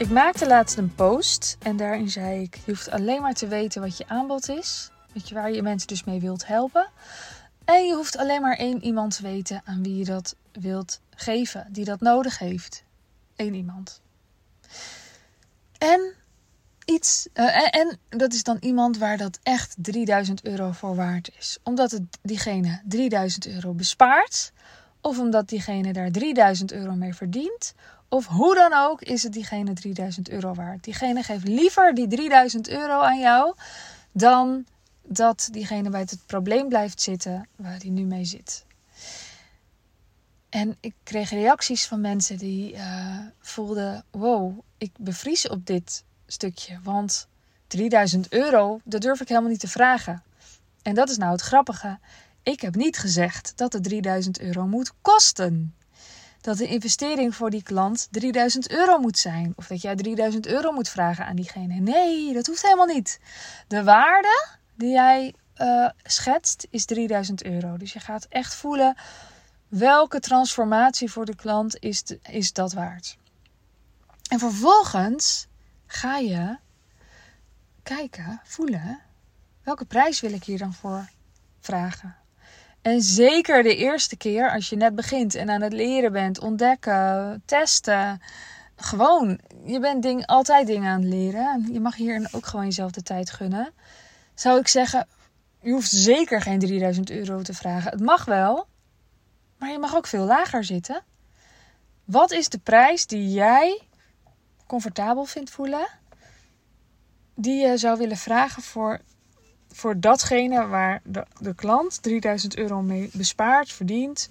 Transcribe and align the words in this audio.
Ik 0.00 0.10
maakte 0.10 0.46
laatst 0.46 0.76
een 0.76 0.94
post 0.94 1.56
en 1.58 1.76
daarin 1.76 2.10
zei 2.10 2.42
ik: 2.42 2.54
Je 2.54 2.70
hoeft 2.70 2.90
alleen 2.90 3.22
maar 3.22 3.34
te 3.34 3.48
weten 3.48 3.80
wat 3.80 3.96
je 3.96 4.08
aanbod 4.08 4.48
is. 4.48 4.90
Weet 5.12 5.28
je 5.28 5.34
waar 5.34 5.52
je 5.52 5.62
mensen 5.62 5.88
dus 5.88 6.04
mee 6.04 6.20
wilt 6.20 6.46
helpen. 6.46 6.88
En 7.64 7.86
je 7.86 7.94
hoeft 7.94 8.16
alleen 8.16 8.40
maar 8.40 8.56
één 8.56 8.84
iemand 8.84 9.16
te 9.16 9.22
weten 9.22 9.62
aan 9.64 9.82
wie 9.82 9.96
je 9.96 10.04
dat 10.04 10.36
wilt 10.52 11.00
geven, 11.10 11.66
die 11.70 11.84
dat 11.84 12.00
nodig 12.00 12.38
heeft. 12.38 12.84
Eén 13.36 13.54
iemand. 13.54 14.00
En 15.78 16.14
iets, 16.84 17.28
uh, 17.34 17.76
en, 17.76 17.98
en, 18.08 18.18
dat 18.18 18.32
is 18.32 18.42
dan 18.42 18.56
iemand 18.60 18.98
waar 18.98 19.16
dat 19.16 19.38
echt 19.42 19.74
3000 19.78 20.44
euro 20.44 20.72
voor 20.72 20.94
waard 20.94 21.30
is. 21.38 21.58
Omdat 21.62 21.90
het 21.90 22.02
diegene 22.22 22.80
3000 22.84 23.46
euro 23.46 23.72
bespaart, 23.72 24.52
of 25.00 25.18
omdat 25.18 25.48
diegene 25.48 25.92
daar 25.92 26.10
3000 26.10 26.72
euro 26.72 26.94
mee 26.94 27.14
verdient, 27.14 27.74
of 28.08 28.26
hoe 28.26 28.54
dan 28.54 28.72
ook 28.72 29.02
is 29.02 29.22
het 29.22 29.32
diegene 29.32 29.72
3000 29.72 30.30
euro 30.30 30.54
waard. 30.54 30.84
Diegene 30.84 31.22
geeft 31.22 31.48
liever 31.48 31.94
die 31.94 32.08
3000 32.08 32.68
euro 32.68 33.00
aan 33.00 33.18
jou 33.18 33.54
dan 34.12 34.64
dat 35.02 35.48
diegene 35.52 35.90
bij 35.90 36.00
het 36.00 36.18
probleem 36.26 36.68
blijft 36.68 37.00
zitten 37.00 37.48
waar 37.56 37.78
die 37.78 37.90
nu 37.90 38.02
mee 38.02 38.24
zit. 38.24 38.64
En 40.48 40.76
ik 40.80 40.94
kreeg 41.02 41.30
reacties 41.30 41.86
van 41.86 42.00
mensen 42.00 42.38
die 42.38 42.74
uh, 42.74 43.18
voelden: 43.40 44.04
wow, 44.10 44.58
ik 44.78 44.90
bevries 44.98 45.48
op 45.48 45.66
dit 45.66 46.04
stukje. 46.26 46.78
Want 46.82 47.28
3000 47.66 48.32
euro, 48.32 48.80
dat 48.84 49.00
durf 49.00 49.20
ik 49.20 49.28
helemaal 49.28 49.50
niet 49.50 49.60
te 49.60 49.68
vragen. 49.68 50.22
En 50.82 50.94
dat 50.94 51.10
is 51.10 51.16
nou 51.16 51.32
het 51.32 51.40
grappige. 51.40 51.98
Ik 52.42 52.60
heb 52.60 52.74
niet 52.74 52.98
gezegd 52.98 53.52
dat 53.56 53.72
het 53.72 53.82
3000 53.82 54.40
euro 54.40 54.66
moet 54.66 54.92
kosten 55.02 55.74
dat 56.40 56.56
de 56.56 56.66
investering 56.66 57.34
voor 57.34 57.50
die 57.50 57.62
klant 57.62 58.08
3000 58.10 58.70
euro 58.70 58.98
moet 58.98 59.18
zijn. 59.18 59.52
Of 59.56 59.66
dat 59.66 59.82
jij 59.82 59.96
3000 59.96 60.46
euro 60.46 60.72
moet 60.72 60.88
vragen 60.88 61.26
aan 61.26 61.36
diegene. 61.36 61.74
Nee, 61.74 62.32
dat 62.32 62.46
hoeft 62.46 62.62
helemaal 62.62 62.86
niet. 62.86 63.20
De 63.66 63.84
waarde 63.84 64.46
die 64.74 64.90
jij 64.90 65.34
uh, 65.56 65.88
schetst 66.02 66.66
is 66.70 66.84
3000 66.84 67.44
euro. 67.44 67.76
Dus 67.76 67.92
je 67.92 68.00
gaat 68.00 68.26
echt 68.28 68.54
voelen 68.54 68.96
welke 69.68 70.20
transformatie 70.20 71.10
voor 71.10 71.24
de 71.24 71.34
klant 71.34 71.76
is, 71.78 72.02
is 72.22 72.52
dat 72.52 72.72
waard. 72.72 73.16
En 74.28 74.38
vervolgens 74.38 75.46
ga 75.86 76.16
je 76.16 76.56
kijken, 77.82 78.40
voelen, 78.44 79.00
welke 79.62 79.84
prijs 79.84 80.20
wil 80.20 80.32
ik 80.32 80.44
hier 80.44 80.58
dan 80.58 80.72
voor 80.72 81.10
vragen? 81.60 82.16
En 82.82 83.02
zeker 83.02 83.62
de 83.62 83.76
eerste 83.76 84.16
keer 84.16 84.50
als 84.50 84.68
je 84.68 84.76
net 84.76 84.94
begint 84.94 85.34
en 85.34 85.50
aan 85.50 85.60
het 85.60 85.72
leren 85.72 86.12
bent, 86.12 86.40
ontdekken, 86.40 87.42
testen. 87.44 88.20
Gewoon, 88.76 89.40
je 89.64 89.80
bent 89.80 90.02
ding, 90.02 90.26
altijd 90.26 90.66
dingen 90.66 90.90
aan 90.90 91.00
het 91.00 91.10
leren. 91.10 91.68
Je 91.72 91.80
mag 91.80 91.96
hier 91.96 92.28
ook 92.32 92.46
gewoon 92.46 92.64
jezelf 92.64 92.90
de 92.90 93.02
tijd 93.02 93.30
gunnen. 93.30 93.72
Zou 94.34 94.58
ik 94.58 94.68
zeggen, 94.68 95.06
je 95.60 95.70
hoeft 95.70 95.90
zeker 95.90 96.40
geen 96.40 96.58
3000 96.58 97.10
euro 97.10 97.42
te 97.42 97.54
vragen. 97.54 97.90
Het 97.90 98.00
mag 98.00 98.24
wel, 98.24 98.66
maar 99.58 99.70
je 99.70 99.78
mag 99.78 99.96
ook 99.96 100.06
veel 100.06 100.24
lager 100.24 100.64
zitten. 100.64 101.02
Wat 102.04 102.30
is 102.30 102.48
de 102.48 102.58
prijs 102.58 103.06
die 103.06 103.30
jij 103.30 103.80
comfortabel 104.66 105.24
vindt 105.24 105.50
voelen? 105.50 105.88
Die 107.34 107.66
je 107.66 107.76
zou 107.76 107.98
willen 107.98 108.16
vragen 108.16 108.62
voor 108.62 109.00
voor 109.72 110.00
datgene 110.00 110.66
waar 110.66 111.00
de, 111.04 111.26
de 111.38 111.54
klant 111.54 112.02
3000 112.02 112.56
euro 112.56 112.82
mee 112.82 113.10
bespaart, 113.12 113.72
verdient. 113.72 114.28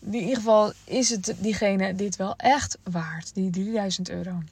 In 0.00 0.14
ieder 0.14 0.36
geval 0.36 0.72
is 0.84 1.10
het 1.10 1.34
diegene 1.38 1.94
dit 1.94 2.16
wel 2.16 2.34
echt 2.36 2.78
waard, 2.90 3.34
die 3.34 3.50
3000 3.50 4.10
euro. 4.10 4.42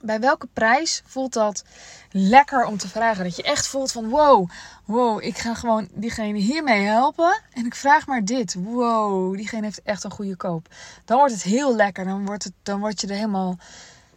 Bij 0.00 0.20
welke 0.20 0.48
prijs 0.52 1.02
voelt 1.06 1.32
dat 1.32 1.64
lekker 2.10 2.64
om 2.64 2.76
te 2.76 2.88
vragen? 2.88 3.24
Dat 3.24 3.36
je 3.36 3.42
echt 3.42 3.66
voelt 3.66 3.92
van 3.92 4.08
wow, 4.08 4.50
wow, 4.84 5.22
ik 5.22 5.38
ga 5.38 5.54
gewoon 5.54 5.88
diegene 5.92 6.38
hiermee 6.38 6.86
helpen. 6.86 7.40
En 7.52 7.66
ik 7.66 7.74
vraag 7.74 8.06
maar 8.06 8.24
dit. 8.24 8.54
Wow, 8.54 9.36
diegene 9.36 9.62
heeft 9.62 9.82
echt 9.82 10.04
een 10.04 10.10
goede 10.10 10.36
koop. 10.36 10.68
Dan 11.04 11.18
wordt 11.18 11.32
het 11.32 11.42
heel 11.42 11.76
lekker. 11.76 12.04
Dan, 12.04 12.26
wordt 12.26 12.44
het, 12.44 12.52
dan 12.62 12.80
word 12.80 13.00
je 13.00 13.06
er 13.06 13.14
helemaal, 13.14 13.58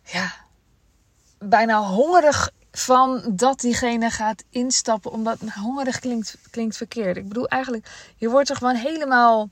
ja, 0.04 0.34
bijna 1.38 1.82
hongerig 1.82 2.52
van 2.72 3.24
dat 3.32 3.60
diegene 3.60 4.10
gaat 4.10 4.44
instappen. 4.50 5.12
Omdat 5.12 5.40
hongerig 5.40 6.00
klinkt, 6.00 6.38
klinkt 6.52 6.78
verkeerd. 6.78 7.18
Ik 7.18 7.28
bedoel 7.28 7.48
eigenlijk, 7.48 7.90
je 8.16 8.30
wordt 8.30 8.50
er 8.50 8.56
gewoon 8.56 8.76
helemaal 8.76 9.50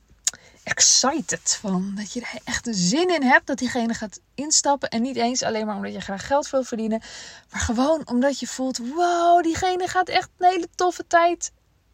excited 0.63 1.57
van. 1.61 1.93
Dat 1.95 2.13
je 2.13 2.21
er 2.21 2.39
echt 2.43 2.65
de 2.65 2.73
zin 2.73 3.15
in 3.15 3.23
hebt 3.23 3.47
dat 3.47 3.57
diegene 3.57 3.93
gaat 3.93 4.19
instappen. 4.35 4.89
En 4.89 5.01
niet 5.01 5.15
eens 5.15 5.43
alleen 5.43 5.65
maar 5.65 5.75
omdat 5.75 5.93
je 5.93 6.01
graag 6.01 6.27
geld 6.27 6.49
wil 6.49 6.63
verdienen. 6.63 7.01
Maar 7.51 7.61
gewoon 7.61 8.01
omdat 8.05 8.39
je 8.39 8.47
voelt, 8.47 8.77
wow, 8.77 9.43
diegene 9.43 9.87
gaat 9.87 10.09
echt 10.09 10.29
een 10.37 10.49
hele 10.49 10.67
toffe 10.75 11.07
tijd 11.07 11.51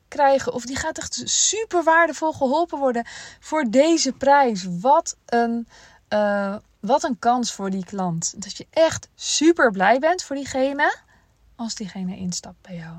krijgen. 0.07 0.53
Of 0.53 0.65
die 0.65 0.75
gaat 0.75 0.97
echt 0.97 1.21
super 1.23 1.83
waardevol 1.83 2.31
geholpen 2.31 2.79
worden 2.79 3.05
voor 3.39 3.65
deze 3.69 4.11
prijs. 4.11 4.65
Wat 4.79 5.15
een... 5.25 5.67
Uh, 6.09 6.55
wat 6.79 7.03
een 7.03 7.19
kans 7.19 7.53
voor 7.53 7.69
die 7.69 7.85
klant. 7.85 8.33
Dat 8.43 8.57
je 8.57 8.67
echt 8.69 9.07
super 9.15 9.71
blij 9.71 9.99
bent 9.99 10.23
voor 10.23 10.35
diegene 10.35 10.95
als 11.55 11.75
diegene 11.75 12.17
instapt 12.17 12.61
bij 12.61 12.75
jou. 12.75 12.95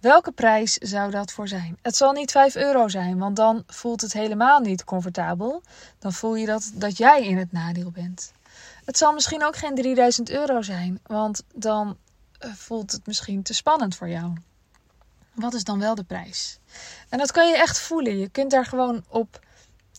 Welke 0.00 0.32
prijs 0.32 0.72
zou 0.72 1.10
dat 1.10 1.32
voor 1.32 1.48
zijn? 1.48 1.78
Het 1.82 1.96
zal 1.96 2.12
niet 2.12 2.30
5 2.30 2.54
euro 2.56 2.88
zijn, 2.88 3.18
want 3.18 3.36
dan 3.36 3.62
voelt 3.66 4.00
het 4.00 4.12
helemaal 4.12 4.60
niet 4.60 4.84
comfortabel. 4.84 5.62
Dan 5.98 6.12
voel 6.12 6.34
je 6.34 6.46
dat, 6.46 6.70
dat 6.74 6.96
jij 6.96 7.24
in 7.24 7.36
het 7.36 7.52
nadeel 7.52 7.90
bent. 7.90 8.32
Het 8.84 8.98
zal 8.98 9.12
misschien 9.12 9.44
ook 9.44 9.56
geen 9.56 9.74
3000 9.74 10.30
euro 10.30 10.62
zijn, 10.62 11.00
want 11.06 11.42
dan 11.54 11.96
eh, 12.38 12.52
voelt 12.52 12.92
het 12.92 13.06
misschien 13.06 13.42
te 13.42 13.54
spannend 13.54 13.96
voor 13.96 14.08
jou. 14.08 14.32
Wat 15.32 15.54
is 15.54 15.64
dan 15.64 15.78
wel 15.78 15.94
de 15.94 16.04
prijs? 16.04 16.58
En 17.08 17.18
dat 17.18 17.32
kan 17.32 17.48
je 17.48 17.56
echt 17.56 17.80
voelen. 17.80 18.18
Je 18.18 18.28
kunt 18.28 18.50
daar 18.50 18.66
gewoon 18.66 19.04
op 19.08 19.40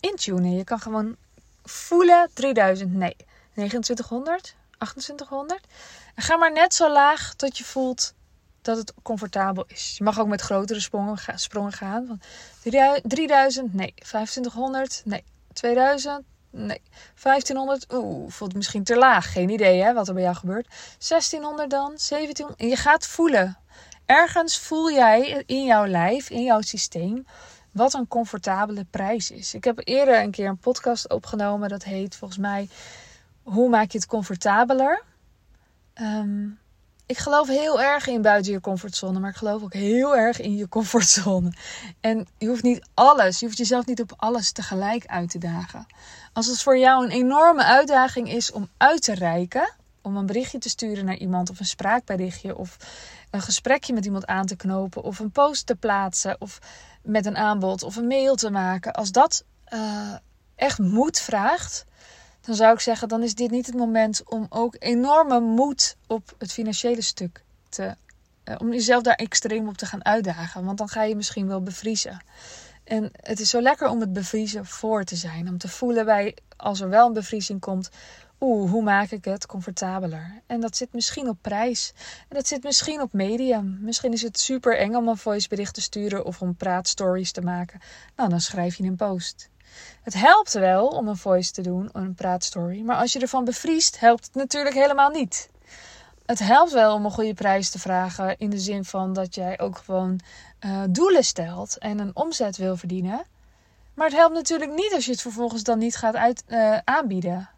intunen. 0.00 0.56
Je 0.56 0.64
kan 0.64 0.80
gewoon 0.80 1.16
voelen 1.62 2.30
3000, 2.32 2.92
nee, 2.92 3.16
2900, 3.58 4.54
2800. 4.78 5.60
En 6.14 6.22
ga 6.22 6.36
maar 6.36 6.52
net 6.52 6.74
zo 6.74 6.92
laag 6.92 7.34
tot 7.34 7.58
je 7.58 7.64
voelt 7.64 8.14
dat 8.62 8.76
het 8.76 8.94
comfortabel 9.02 9.64
is. 9.66 9.94
Je 9.98 10.04
mag 10.04 10.18
ook 10.18 10.28
met 10.28 10.40
grotere 10.40 10.80
sprongen, 10.80 11.18
sprongen 11.34 11.72
gaan. 11.72 12.06
Van 12.06 12.20
3000, 13.02 13.74
nee. 13.74 13.94
2500, 13.94 15.02
nee. 15.04 15.24
2000, 15.52 16.24
nee. 16.50 16.82
1500, 17.22 17.92
oeh, 17.92 18.30
voelt 18.30 18.54
misschien 18.54 18.84
te 18.84 18.96
laag. 18.96 19.32
Geen 19.32 19.48
idee 19.48 19.82
hè, 19.82 19.92
wat 19.94 20.08
er 20.08 20.14
bij 20.14 20.22
jou 20.22 20.34
gebeurt. 20.34 20.66
1600 20.98 21.70
dan, 21.70 21.86
1700. 21.86 22.60
En 22.60 22.68
je 22.68 22.76
gaat 22.76 23.06
voelen. 23.06 23.58
Ergens 24.06 24.58
voel 24.58 24.92
jij 24.92 25.42
in 25.46 25.64
jouw 25.64 25.86
lijf, 25.86 26.30
in 26.30 26.42
jouw 26.42 26.60
systeem, 26.60 27.26
wat 27.72 27.94
een 27.94 28.08
comfortabele 28.08 28.84
prijs 28.84 29.30
is. 29.30 29.54
Ik 29.54 29.64
heb 29.64 29.80
eerder 29.84 30.22
een 30.22 30.30
keer 30.30 30.48
een 30.48 30.58
podcast 30.58 31.10
opgenomen. 31.10 31.68
Dat 31.68 31.84
heet 31.84 32.16
volgens 32.16 32.40
mij 32.40 32.68
Hoe 33.48 33.68
maak 33.68 33.90
je 33.90 33.98
het 33.98 34.06
comfortabeler? 34.06 35.02
Ehm, 35.94 36.46
ik 37.06 37.18
geloof 37.18 37.48
heel 37.48 37.82
erg 37.82 38.06
in 38.06 38.22
buiten 38.22 38.52
je 38.52 38.60
comfortzone, 38.60 39.18
maar 39.18 39.30
ik 39.30 39.36
geloof 39.36 39.62
ook 39.62 39.72
heel 39.72 40.16
erg 40.16 40.40
in 40.40 40.56
je 40.56 40.68
comfortzone. 40.68 41.52
En 42.00 42.26
je 42.38 42.46
hoeft 42.46 42.62
niet 42.62 42.88
alles, 42.94 43.38
je 43.38 43.46
hoeft 43.46 43.58
jezelf 43.58 43.86
niet 43.86 44.00
op 44.00 44.12
alles 44.16 44.52
tegelijk 44.52 45.06
uit 45.06 45.30
te 45.30 45.38
dagen. 45.38 45.86
Als 46.32 46.46
het 46.46 46.62
voor 46.62 46.78
jou 46.78 47.04
een 47.04 47.10
enorme 47.10 47.64
uitdaging 47.64 48.32
is 48.32 48.52
om 48.52 48.68
uit 48.76 49.02
te 49.02 49.14
reiken, 49.14 49.74
om 50.02 50.16
een 50.16 50.26
berichtje 50.26 50.58
te 50.58 50.68
sturen 50.68 51.04
naar 51.04 51.16
iemand 51.16 51.50
of 51.50 51.60
een 51.60 51.66
spraakberichtje 51.66 52.56
of 52.56 52.76
een 53.30 53.42
gesprekje 53.42 53.92
met 53.92 54.04
iemand 54.04 54.26
aan 54.26 54.46
te 54.46 54.56
knopen 54.56 55.02
of 55.02 55.18
een 55.18 55.30
post 55.30 55.66
te 55.66 55.74
plaatsen 55.74 56.36
of 56.40 56.58
met 57.02 57.26
een 57.26 57.36
aanbod 57.36 57.82
of 57.82 57.96
een 57.96 58.06
mail 58.06 58.34
te 58.34 58.50
maken, 58.50 58.92
als 58.92 59.12
dat 59.12 59.44
uh, 59.72 60.14
echt 60.54 60.78
moed 60.78 61.20
vraagt, 61.20 61.86
dan 62.48 62.56
zou 62.56 62.72
ik 62.74 62.80
zeggen, 62.80 63.08
dan 63.08 63.22
is 63.22 63.34
dit 63.34 63.50
niet 63.50 63.66
het 63.66 63.74
moment 63.74 64.22
om 64.24 64.46
ook 64.48 64.76
enorme 64.78 65.40
moed 65.40 65.96
op 66.06 66.34
het 66.38 66.52
financiële 66.52 67.02
stuk 67.02 67.44
te. 67.68 67.94
Uh, 68.44 68.54
om 68.58 68.72
jezelf 68.72 69.02
daar 69.02 69.14
extreem 69.14 69.68
op 69.68 69.76
te 69.76 69.86
gaan 69.86 70.04
uitdagen. 70.04 70.64
Want 70.64 70.78
dan 70.78 70.88
ga 70.88 71.02
je 71.02 71.16
misschien 71.16 71.46
wel 71.46 71.62
bevriezen. 71.62 72.20
En 72.84 73.10
het 73.20 73.40
is 73.40 73.50
zo 73.50 73.60
lekker 73.60 73.88
om 73.88 74.00
het 74.00 74.12
bevriezen 74.12 74.66
voor 74.66 75.04
te 75.04 75.16
zijn. 75.16 75.48
Om 75.48 75.58
te 75.58 75.68
voelen 75.68 76.04
bij, 76.04 76.36
als 76.56 76.80
er 76.80 76.88
wel 76.88 77.06
een 77.06 77.12
bevriezing 77.12 77.60
komt, 77.60 77.90
oeh, 78.40 78.70
hoe 78.70 78.82
maak 78.82 79.10
ik 79.10 79.24
het 79.24 79.46
comfortabeler? 79.46 80.40
En 80.46 80.60
dat 80.60 80.76
zit 80.76 80.92
misschien 80.92 81.28
op 81.28 81.38
prijs. 81.40 81.92
En 82.28 82.36
dat 82.36 82.46
zit 82.46 82.62
misschien 82.62 83.00
op 83.00 83.12
medium. 83.12 83.78
Misschien 83.80 84.12
is 84.12 84.22
het 84.22 84.38
super 84.38 84.78
eng 84.78 84.94
om 84.94 85.08
een 85.08 85.16
voicebericht 85.16 85.74
te 85.74 85.80
sturen 85.80 86.24
of 86.24 86.42
om 86.42 86.56
praatstories 86.56 87.32
te 87.32 87.40
maken. 87.40 87.80
Nou, 88.16 88.28
dan 88.28 88.40
schrijf 88.40 88.76
je 88.76 88.84
een 88.84 88.96
post. 88.96 89.48
Het 90.02 90.14
helpt 90.14 90.52
wel 90.52 90.86
om 90.86 91.08
een 91.08 91.16
voice 91.16 91.52
te 91.52 91.62
doen, 91.62 91.88
een 91.92 92.14
praatstory. 92.14 92.80
Maar 92.80 92.96
als 92.96 93.12
je 93.12 93.18
ervan 93.18 93.44
bevriest, 93.44 94.00
helpt 94.00 94.24
het 94.24 94.34
natuurlijk 94.34 94.74
helemaal 94.74 95.10
niet. 95.10 95.48
Het 96.26 96.38
helpt 96.38 96.72
wel 96.72 96.94
om 96.94 97.04
een 97.04 97.10
goede 97.10 97.34
prijs 97.34 97.70
te 97.70 97.78
vragen. 97.78 98.38
In 98.38 98.50
de 98.50 98.58
zin 98.58 98.84
van 98.84 99.12
dat 99.12 99.34
jij 99.34 99.60
ook 99.60 99.78
gewoon 99.78 100.20
uh, 100.60 100.82
doelen 100.90 101.24
stelt 101.24 101.78
en 101.78 101.98
een 101.98 102.16
omzet 102.16 102.56
wil 102.56 102.76
verdienen. 102.76 103.24
Maar 103.94 104.06
het 104.06 104.16
helpt 104.16 104.34
natuurlijk 104.34 104.74
niet 104.74 104.92
als 104.94 105.04
je 105.04 105.10
het 105.10 105.20
vervolgens 105.20 105.62
dan 105.62 105.78
niet 105.78 105.96
gaat 105.96 106.14
uit, 106.14 106.44
uh, 106.48 106.78
aanbieden. 106.84 107.48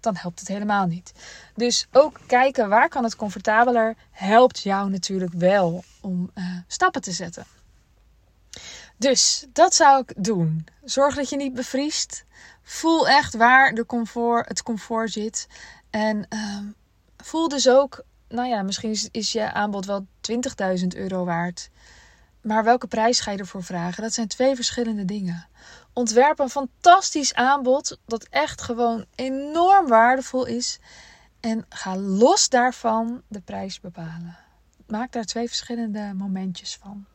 dan 0.00 0.16
helpt 0.16 0.38
het 0.38 0.48
helemaal 0.48 0.86
niet. 0.86 1.12
Dus 1.54 1.86
ook 1.92 2.20
kijken 2.26 2.68
waar 2.68 2.88
kan 2.88 3.04
het 3.04 3.16
comfortabeler 3.16 3.96
helpt 4.10 4.60
jou 4.60 4.90
natuurlijk 4.90 5.32
wel 5.32 5.84
om 6.00 6.30
uh, 6.34 6.44
stappen 6.66 7.02
te 7.02 7.12
zetten. 7.12 7.46
Dus 8.96 9.46
dat 9.52 9.74
zou 9.74 10.02
ik 10.06 10.24
doen. 10.24 10.66
Zorg 10.84 11.14
dat 11.14 11.28
je 11.28 11.36
niet 11.36 11.54
bevriest. 11.54 12.24
Voel 12.62 13.08
echt 13.08 13.34
waar 13.34 13.74
de 13.74 13.86
comfort, 13.86 14.48
het 14.48 14.62
comfort 14.62 15.12
zit. 15.12 15.46
En 15.90 16.26
uh, 16.28 16.58
voel 17.16 17.48
dus 17.48 17.68
ook, 17.68 18.04
nou 18.28 18.48
ja, 18.48 18.62
misschien 18.62 18.90
is, 18.90 19.08
is 19.10 19.32
je 19.32 19.52
aanbod 19.52 19.86
wel 19.86 20.06
20.000 20.80 20.86
euro 20.96 21.24
waard. 21.24 21.70
Maar 22.40 22.64
welke 22.64 22.86
prijs 22.86 23.20
ga 23.20 23.30
je 23.30 23.38
ervoor 23.38 23.62
vragen? 23.62 24.02
Dat 24.02 24.12
zijn 24.12 24.28
twee 24.28 24.54
verschillende 24.54 25.04
dingen. 25.04 25.48
Ontwerp 25.92 26.38
een 26.38 26.48
fantastisch 26.50 27.34
aanbod 27.34 27.98
dat 28.06 28.26
echt 28.30 28.62
gewoon 28.62 29.04
enorm 29.14 29.88
waardevol 29.88 30.46
is. 30.46 30.78
En 31.40 31.66
ga 31.68 31.96
los 31.96 32.48
daarvan 32.48 33.22
de 33.28 33.40
prijs 33.40 33.80
bepalen. 33.80 34.36
Maak 34.86 35.12
daar 35.12 35.24
twee 35.24 35.46
verschillende 35.46 36.12
momentjes 36.14 36.76
van. 36.76 37.06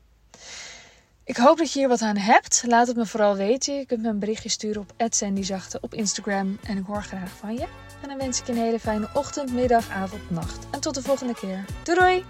Ik 1.29 1.37
hoop 1.37 1.57
dat 1.57 1.73
je 1.73 1.79
hier 1.79 1.87
wat 1.87 2.01
aan 2.01 2.17
hebt. 2.17 2.63
Laat 2.67 2.87
het 2.87 2.95
me 2.95 3.05
vooral 3.05 3.35
weten. 3.35 3.73
Je 3.73 3.85
kunt 3.85 4.01
me 4.01 4.07
een 4.07 4.19
berichtje 4.19 4.49
sturen 4.49 4.81
op 4.81 5.13
@sandyzachte 5.13 5.77
op 5.81 5.93
Instagram 5.93 6.57
en 6.63 6.77
ik 6.77 6.85
hoor 6.85 7.03
graag 7.03 7.29
van 7.31 7.53
je. 7.53 7.65
En 8.01 8.07
dan 8.07 8.17
wens 8.17 8.39
ik 8.39 8.45
je 8.45 8.51
een 8.51 8.57
hele 8.57 8.79
fijne 8.79 9.09
ochtend, 9.13 9.53
middag, 9.53 9.89
avond, 9.89 10.29
nacht. 10.29 10.67
En 10.71 10.79
tot 10.79 10.95
de 10.95 11.01
volgende 11.01 11.33
keer. 11.33 11.65
Doei 11.83 11.99
doei! 11.99 12.23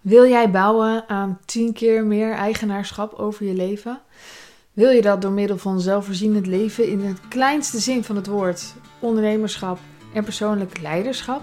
Wil 0.00 0.26
jij 0.26 0.50
bouwen 0.50 1.08
aan 1.08 1.40
10 1.44 1.72
keer 1.72 2.04
meer 2.04 2.32
eigenaarschap 2.32 3.12
over 3.12 3.46
je 3.46 3.54
leven? 3.54 4.00
Wil 4.72 4.90
je 4.90 5.02
dat 5.02 5.22
door 5.22 5.32
middel 5.32 5.58
van 5.58 5.80
zelfvoorzienend 5.80 6.46
leven 6.46 6.88
in 6.88 7.00
het 7.00 7.20
kleinste 7.28 7.78
zin 7.78 8.04
van 8.04 8.16
het 8.16 8.26
woord, 8.26 8.74
ondernemerschap 8.98 9.78
en 10.14 10.24
persoonlijk 10.24 10.80
leiderschap? 10.80 11.42